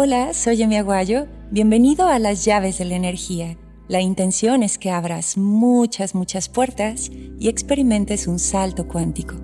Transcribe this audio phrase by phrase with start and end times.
[0.00, 1.26] Hola, soy Emi Aguayo.
[1.50, 3.58] Bienvenido a las llaves de la energía.
[3.88, 9.34] La intención es que abras muchas, muchas puertas y experimentes un salto cuántico.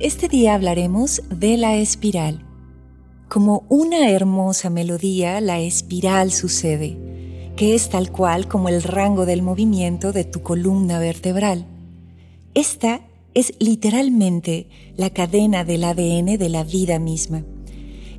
[0.00, 2.44] Este día hablaremos de la espiral.
[3.28, 6.98] Como una hermosa melodía, la espiral sucede,
[7.54, 11.64] que es tal cual como el rango del movimiento de tu columna vertebral.
[12.54, 13.02] Esta
[13.34, 14.66] es literalmente
[14.96, 17.44] la cadena del ADN de la vida misma.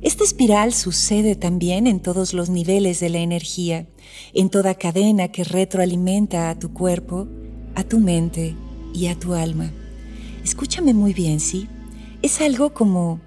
[0.02, 3.86] Esta espiral sucede también en todos los niveles de la energía,
[4.32, 7.28] en toda cadena que retroalimenta a tu cuerpo,
[7.74, 8.56] a tu mente
[8.94, 9.70] y a tu alma.
[10.42, 11.68] Escúchame muy bien, ¿sí?
[12.22, 13.20] Es algo como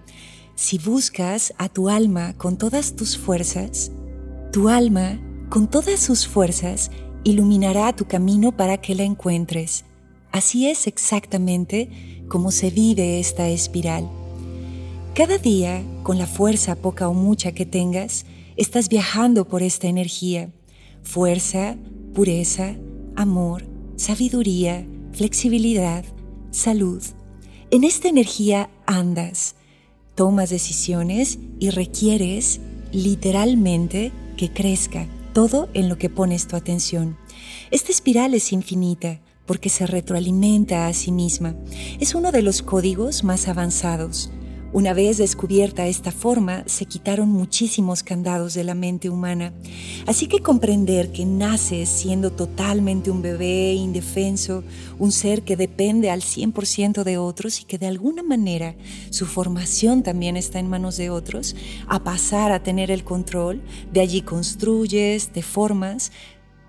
[0.56, 3.92] si buscas a tu alma con todas tus fuerzas,
[4.52, 6.90] tu alma, con todas sus fuerzas,
[7.24, 9.86] iluminará tu camino para que la encuentres.
[10.32, 14.10] Así es exactamente como se vive esta espiral.
[15.16, 18.26] Cada día, con la fuerza poca o mucha que tengas,
[18.56, 20.52] estás viajando por esta energía.
[21.04, 21.78] Fuerza,
[22.16, 22.76] pureza,
[23.16, 23.64] amor,
[23.96, 26.04] sabiduría, flexibilidad,
[26.50, 27.04] salud.
[27.70, 29.54] En esta energía andas,
[30.16, 32.60] tomas decisiones y requieres
[32.92, 37.20] literalmente que crezca todo en lo que pones tu atención.
[37.70, 41.56] Esta espiral es infinita porque se retroalimenta a sí misma.
[42.00, 44.32] Es uno de los códigos más avanzados.
[44.74, 49.54] Una vez descubierta esta forma, se quitaron muchísimos candados de la mente humana.
[50.08, 54.64] Así que comprender que naces siendo totalmente un bebé indefenso,
[54.98, 58.76] un ser que depende al 100% de otros y que de alguna manera
[59.12, 61.56] su formación también está en manos de otros,
[61.88, 66.12] a pasar a tener el control, de allí construyes, te formas,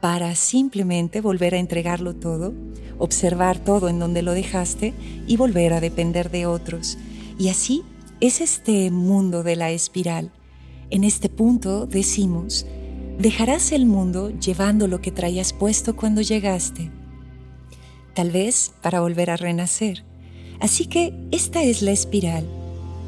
[0.03, 2.53] para simplemente volver a entregarlo todo,
[2.99, 4.93] observar todo en donde lo dejaste
[5.27, 6.99] y volver a depender de otros.
[7.39, 7.83] Y así
[8.27, 10.33] es este mundo de la espiral.
[10.89, 12.65] En este punto decimos,
[13.19, 16.91] dejarás el mundo llevando lo que traías puesto cuando llegaste,
[18.15, 20.05] tal vez para volver a renacer.
[20.59, 22.47] Así que esta es la espiral,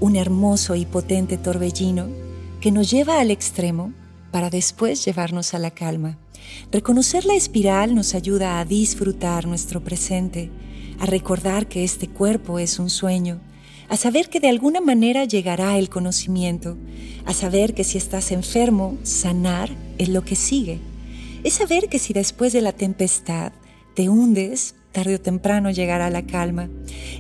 [0.01, 2.09] un hermoso y potente torbellino
[2.61, 3.95] que nos lleva al extremo
[4.31, 6.19] para después llevarnos a la calma.
[6.71, 10.51] Reconocer la espiral nos ayuda a disfrutar nuestro presente,
[10.99, 13.41] a recordar que este cuerpo es un sueño,
[13.89, 16.77] a saber que de alguna manera llegará el conocimiento,
[17.25, 20.81] a saber que si estás enfermo, sanar es lo que sigue.
[21.45, 23.53] Es saber que si después de la tempestad
[23.95, 26.71] te hundes, tarde o temprano llegará la calma.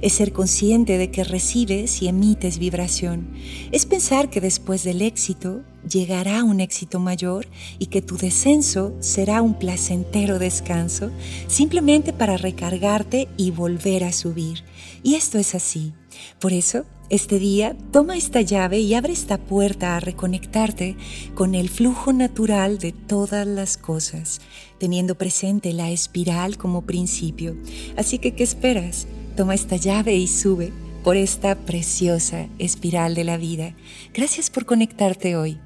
[0.00, 3.34] Es ser consciente de que recibes y emites vibración.
[3.70, 7.46] Es pensar que después del éxito llegará un éxito mayor
[7.78, 11.10] y que tu descenso será un placentero descanso
[11.48, 14.64] simplemente para recargarte y volver a subir.
[15.02, 15.92] Y esto es así.
[16.40, 20.96] Por eso, este día toma esta llave y abre esta puerta a reconectarte
[21.34, 24.40] con el flujo natural de todas las cosas,
[24.78, 27.56] teniendo presente la espiral como principio.
[27.96, 29.06] Así que, ¿qué esperas?
[29.36, 30.72] Toma esta llave y sube
[31.04, 33.76] por esta preciosa espiral de la vida.
[34.12, 35.60] Gracias por conectarte hoy.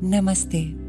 [0.00, 0.85] Namaste.